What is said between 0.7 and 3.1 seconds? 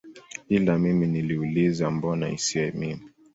mimi niliuliza mbona isiwe mimi